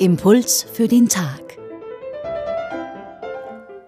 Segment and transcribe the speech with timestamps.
[0.00, 1.58] Impuls für den Tag.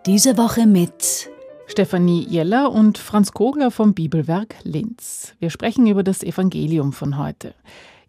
[0.04, 1.30] Diese Woche mit
[1.66, 5.32] Stefanie Jeller und Franz Kogler vom Bibelwerk Linz.
[5.38, 7.54] Wir sprechen über das Evangelium von heute.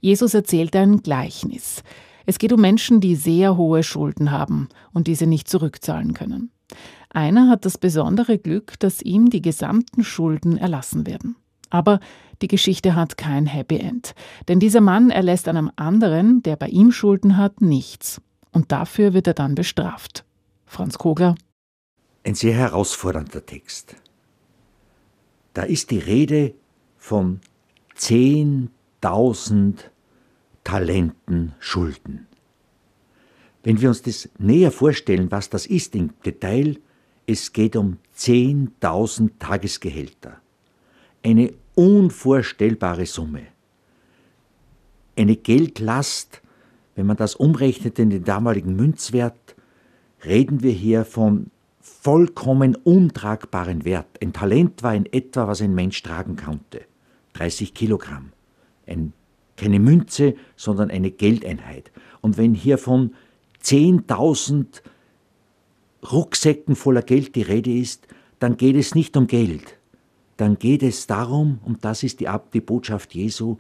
[0.01, 1.81] Jesus erzählt ein Gleichnis.
[2.25, 6.51] Es geht um Menschen, die sehr hohe Schulden haben und diese nicht zurückzahlen können.
[7.09, 11.37] Einer hat das besondere Glück, dass ihm die gesamten Schulden erlassen werden.
[11.73, 11.99] Aber
[12.43, 14.13] die Geschichte hat kein Happy End.
[14.47, 18.21] Denn dieser Mann erlässt einem anderen, der bei ihm Schulden hat, nichts.
[18.51, 20.23] Und dafür wird er dann bestraft.
[20.67, 21.33] Franz Kogler.
[22.23, 23.95] Ein sehr herausfordernder Text.
[25.55, 26.53] Da ist die Rede
[26.97, 27.41] von
[27.97, 29.79] 10.000
[30.63, 32.27] Talenten Schulden.
[33.63, 36.77] Wenn wir uns das näher vorstellen, was das ist im Detail,
[37.25, 40.39] es geht um 10.000 Tagesgehälter.
[41.23, 43.47] Eine unvorstellbare Summe.
[45.15, 46.41] Eine Geldlast,
[46.95, 49.55] wenn man das umrechnet in den damaligen Münzwert,
[50.25, 51.47] reden wir hier von
[51.81, 54.07] vollkommen untragbaren Wert.
[54.21, 56.81] Ein Talent war in etwa, was ein Mensch tragen konnte.
[57.33, 58.31] 30 Kilogramm.
[58.87, 59.13] Ein,
[59.57, 61.91] keine Münze, sondern eine Geldeinheit.
[62.21, 63.13] Und wenn hier von
[63.63, 64.81] 10.000
[66.11, 68.07] Rucksäcken voller Geld die Rede ist,
[68.39, 69.77] dann geht es nicht um Geld,
[70.43, 73.55] dann geht es darum, und das ist die, die Botschaft Jesu,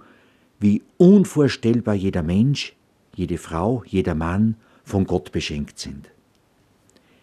[0.59, 2.75] wie unvorstellbar jeder Mensch,
[3.15, 6.11] jede Frau, jeder Mann von Gott beschenkt sind.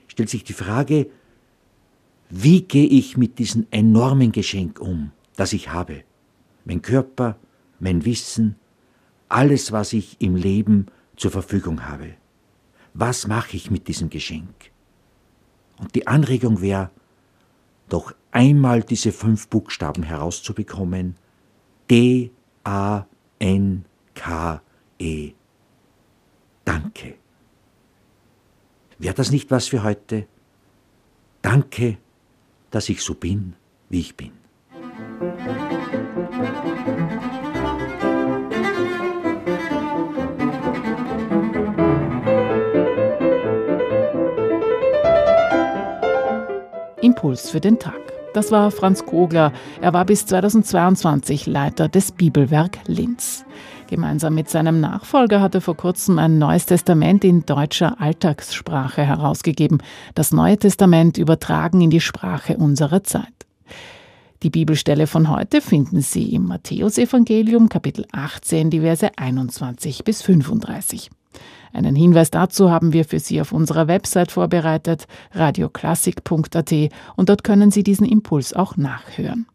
[0.08, 1.10] Stellt sich die Frage,
[2.30, 6.04] wie gehe ich mit diesem enormen Geschenk um, das ich habe?
[6.64, 7.36] Mein Körper,
[7.80, 8.56] mein Wissen,
[9.28, 10.86] alles, was ich im Leben
[11.16, 12.14] zur Verfügung habe.
[12.94, 14.70] Was mache ich mit diesem Geschenk?
[15.78, 16.90] Und die Anregung wäre,
[17.90, 21.16] doch einmal diese fünf Buchstaben herauszubekommen.
[21.90, 22.30] D,
[22.64, 23.04] A,
[23.38, 24.62] N, K,
[24.98, 25.32] E.
[26.64, 27.14] Danke.
[28.98, 30.26] Wäre das nicht was für heute?
[31.42, 31.98] Danke,
[32.70, 33.54] dass ich so bin,
[33.88, 34.32] wie ich bin.
[47.00, 48.09] Impuls für den Tag.
[48.32, 49.52] Das war Franz Kogler.
[49.80, 53.44] Er war bis 2022 Leiter des Bibelwerk Linz.
[53.88, 59.78] Gemeinsam mit seinem Nachfolger hat er vor kurzem ein neues Testament in deutscher Alltagssprache herausgegeben.
[60.14, 63.24] Das Neue Testament übertragen in die Sprache unserer Zeit.
[64.44, 71.10] Die Bibelstelle von heute finden Sie im Matthäusevangelium Kapitel 18, die Verse 21 bis 35.
[71.72, 76.72] Einen Hinweis dazu haben wir für Sie auf unserer Website vorbereitet, radioklassik.at,
[77.16, 79.46] und dort können Sie diesen Impuls auch nachhören.